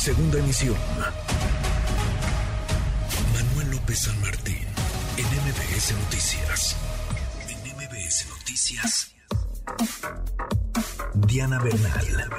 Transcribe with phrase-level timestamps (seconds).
[0.00, 0.76] Segunda emisión.
[3.34, 4.66] Manuel López San Martín,
[5.18, 6.76] en MBS Noticias.
[7.50, 9.14] En MBS Noticias.
[11.26, 12.30] Diana Bernal.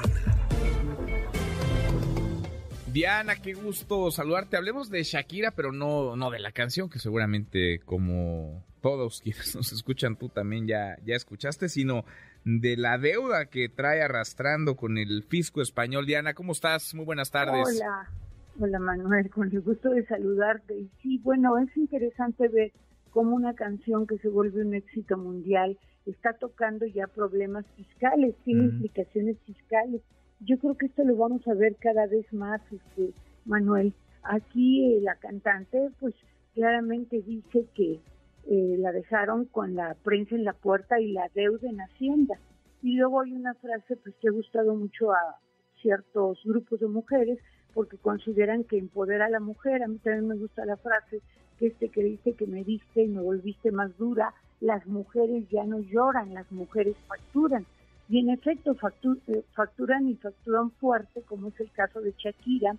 [2.87, 4.57] Diana, qué gusto saludarte.
[4.57, 9.71] Hablemos de Shakira, pero no, no de la canción, que seguramente como todos quienes nos
[9.71, 12.03] escuchan, tú también ya, ya escuchaste, sino
[12.43, 16.05] de la deuda que trae arrastrando con el fisco español.
[16.05, 16.93] Diana, ¿cómo estás?
[16.95, 17.67] Muy buenas tardes.
[17.67, 18.09] Hola,
[18.59, 20.77] hola Manuel, con el gusto de saludarte.
[20.77, 22.71] Y sí, bueno, es interesante ver
[23.11, 28.65] cómo una canción que se vuelve un éxito mundial está tocando ya problemas fiscales, tiene
[28.65, 30.01] implicaciones fiscales.
[30.39, 33.13] Yo creo que esto lo vamos a ver cada vez más, este,
[33.45, 33.93] Manuel.
[34.23, 36.15] Aquí eh, la cantante, pues
[36.55, 37.99] claramente dice que
[38.47, 42.39] eh, la dejaron con la prensa en la puerta y la deuda en Hacienda.
[42.81, 45.39] Y luego hay una frase pues que ha gustado mucho a
[45.81, 47.39] ciertos grupos de mujeres
[47.73, 49.83] porque consideran que empodera a la mujer.
[49.83, 51.21] A mí también me gusta la frase
[51.59, 54.33] que este que dice que me diste y me volviste más dura.
[54.59, 57.65] Las mujeres ya no lloran, las mujeres facturan.
[58.09, 58.75] Y en efecto
[59.27, 62.75] eh, facturan y facturan fuerte, como es el caso de Shakira,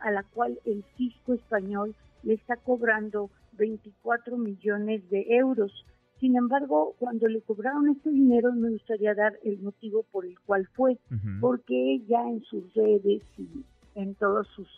[0.00, 5.72] a la cual el fisco español le está cobrando 24 millones de euros.
[6.20, 10.66] Sin embargo, cuando le cobraron este dinero, me gustaría dar el motivo por el cual
[10.74, 10.98] fue,
[11.40, 13.48] porque ella en sus redes y
[13.94, 14.68] en todas sus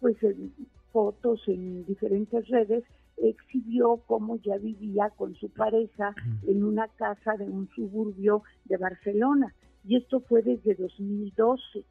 [0.00, 0.16] pues
[0.92, 2.84] fotos en diferentes redes
[3.16, 6.14] exhibió cómo ya vivía con su pareja
[6.46, 9.54] en una casa de un suburbio de Barcelona.
[9.84, 11.84] Y esto fue desde 2012.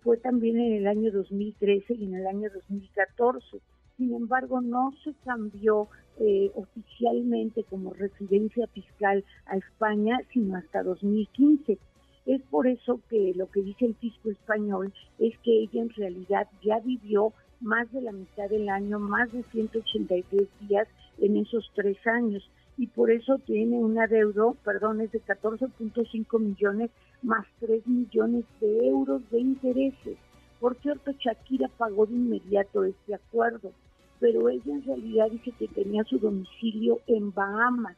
[0.00, 3.60] Fue también en el año 2013 y en el año 2014
[3.96, 11.78] sin embargo no se cambió eh, oficialmente como residencia fiscal a España, sino hasta 2015.
[12.26, 16.48] Es por eso que lo que dice el fisco español es que ella en realidad
[16.62, 20.88] ya vivió más de la mitad del año, más de 183 días
[21.18, 26.90] en esos tres años y por eso tiene un adeudo, perdón, es de 14.5 millones
[27.22, 30.18] más 3 millones de euros de intereses.
[30.60, 33.72] Por cierto, Shakira pagó de inmediato este acuerdo
[34.20, 37.96] pero ella en realidad dice que tenía su domicilio en Bahamas.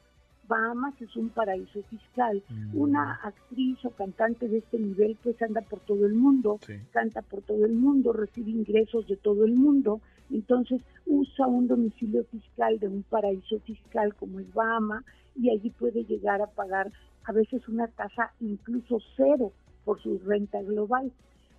[0.49, 2.43] Bahamas es un paraíso fiscal.
[2.49, 2.77] Mm.
[2.77, 6.59] Una actriz o cantante de este nivel pues anda por todo el mundo,
[6.91, 12.25] canta por todo el mundo, recibe ingresos de todo el mundo, entonces usa un domicilio
[12.25, 15.05] fiscal de un paraíso fiscal como es Bahamas
[15.37, 16.91] y allí puede llegar a pagar
[17.25, 19.53] a veces una tasa incluso cero
[19.85, 21.13] por su renta global.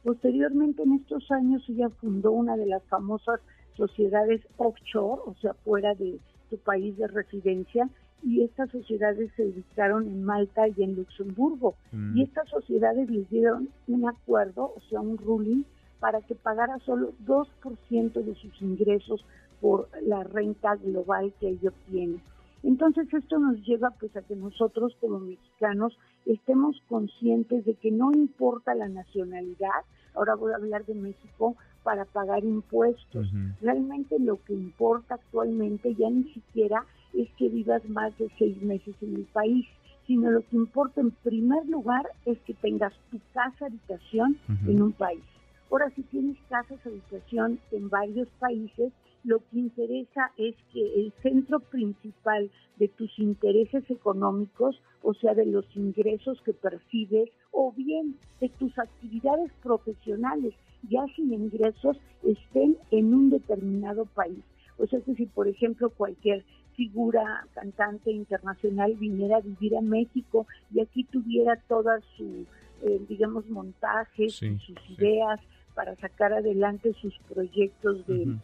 [0.04, 3.40] Posteriormente en estos años ella fundó una de las famosas
[3.80, 6.20] sociedades offshore, o sea, fuera de
[6.50, 7.90] su país de residencia,
[8.22, 11.76] y estas sociedades se ubicaron en Malta y en Luxemburgo.
[11.92, 12.18] Mm.
[12.18, 15.64] Y estas sociedades les dieron un acuerdo, o sea, un ruling,
[16.00, 19.26] para que pagara solo 2% de sus ingresos
[19.62, 22.20] por la renta global que ella obtiene.
[22.64, 28.12] Entonces esto nos lleva pues a que nosotros como mexicanos estemos conscientes de que no
[28.12, 33.32] importa la nacionalidad, ahora voy a hablar de México, para pagar impuestos.
[33.62, 38.96] Realmente lo que importa actualmente ya ni siquiera es que vivas más de seis meses
[39.02, 39.66] en el país,
[40.06, 44.38] sino lo que importa en primer lugar es que tengas tu casa habitación
[44.68, 45.24] en un país.
[45.72, 48.92] Ahora, si tienes casas habitación en varios países,
[49.24, 55.46] lo que interesa es que el centro principal de tus intereses económicos, o sea, de
[55.46, 60.54] los ingresos que percibes, o bien de tus actividades profesionales,
[60.90, 64.44] ya sin ingresos, estén en un determinado país.
[64.78, 70.48] O sea, que si, por ejemplo, cualquier figura cantante internacional viniera a vivir a México
[70.74, 72.48] y aquí tuviera todas sus,
[72.84, 75.42] eh, digamos, montajes y sus ideas
[75.76, 78.38] para sacar adelante sus proyectos de, de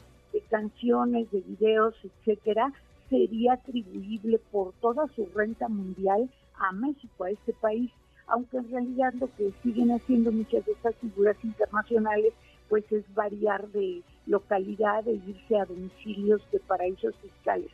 [0.45, 2.73] canciones, de videos, etcétera,
[3.09, 7.91] sería atribuible por toda su renta mundial a México, a este país
[8.27, 12.33] aunque en realidad lo que siguen haciendo muchas de estas figuras internacionales
[12.69, 17.69] pues es variar de localidad e irse a domicilios de paraísos fiscales.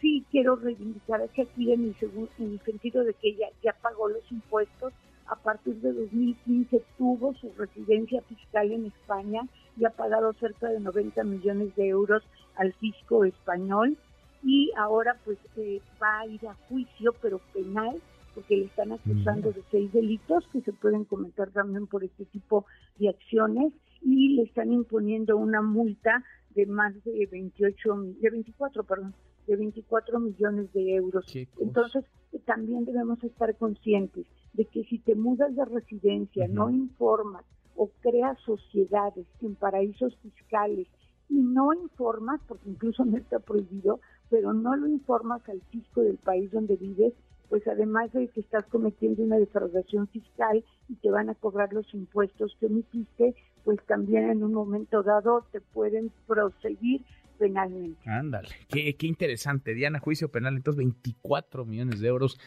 [0.00, 4.08] Sí quiero reivindicar a Shakira en el, en el sentido de que ella ya pagó
[4.08, 4.92] los impuestos,
[5.26, 10.80] a partir de 2015 tuvo su residencia fiscal en España y ha pagado cerca de
[10.80, 12.22] 90 millones de euros
[12.56, 13.96] al fisco español.
[14.42, 18.00] Y ahora pues eh, va a ir a juicio pero penal
[18.34, 22.66] porque le están acusando de seis delitos que se pueden cometer también por este tipo
[22.98, 23.72] de acciones.
[24.02, 26.22] Y le están imponiendo una multa
[26.54, 29.14] de más de 28, de 24, perdón,
[29.46, 31.24] de 24 millones de euros.
[31.58, 32.04] Entonces,
[32.44, 37.44] también debemos estar conscientes de que si te mudas de residencia, no informas
[37.76, 40.86] o creas sociedades en paraísos fiscales
[41.28, 44.00] y no informas, porque incluso no está prohibido,
[44.30, 47.12] pero no lo informas al fisco del país donde vives,
[47.48, 51.92] pues además de que estás cometiendo una defraudación fiscal y te van a cobrar los
[51.94, 53.34] impuestos que emitiste,
[53.64, 57.02] pues también en un momento dado te pueden proseguir
[57.38, 58.00] penalmente.
[58.08, 59.74] Ándale, qué, interesante.
[59.74, 62.38] Diana, juicio penal, entonces 24 millones de euros.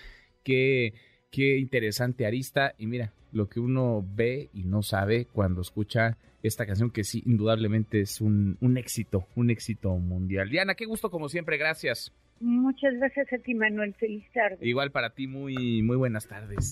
[0.44, 0.94] Qué,
[1.38, 2.74] qué interesante arista.
[2.80, 7.22] Y mira, lo que uno ve y no sabe cuando escucha esta canción que sí,
[7.28, 10.50] indudablemente es un, un éxito, un éxito mundial.
[10.50, 12.12] Diana, qué gusto como siempre, gracias.
[12.40, 13.94] Muchas gracias a ti, Manuel.
[14.00, 14.58] Feliz tarde.
[14.62, 16.72] Igual para ti, muy, muy buenas tardes.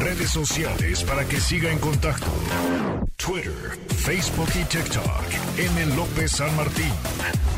[0.00, 2.26] Redes sociales para que siga en contacto:
[3.16, 3.52] Twitter,
[3.88, 5.58] Facebook y TikTok.
[5.58, 5.94] M.
[5.94, 7.53] López San Martín.